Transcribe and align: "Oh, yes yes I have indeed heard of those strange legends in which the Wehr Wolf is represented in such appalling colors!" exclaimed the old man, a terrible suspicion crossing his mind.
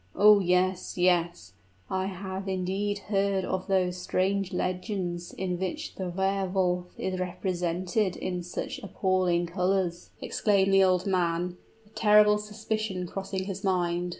"Oh, 0.15 0.39
yes 0.39 0.97
yes 0.97 1.53
I 1.87 2.07
have 2.07 2.47
indeed 2.49 2.97
heard 3.13 3.45
of 3.45 3.67
those 3.67 3.97
strange 4.01 4.51
legends 4.51 5.31
in 5.31 5.59
which 5.59 5.93
the 5.93 6.09
Wehr 6.09 6.47
Wolf 6.51 6.87
is 6.97 7.19
represented 7.19 8.15
in 8.15 8.41
such 8.41 8.79
appalling 8.81 9.45
colors!" 9.45 10.09
exclaimed 10.19 10.73
the 10.73 10.83
old 10.83 11.05
man, 11.05 11.57
a 11.85 11.89
terrible 11.89 12.39
suspicion 12.39 13.05
crossing 13.05 13.43
his 13.43 13.63
mind. 13.63 14.09